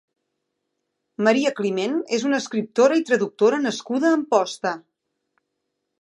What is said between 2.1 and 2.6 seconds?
és una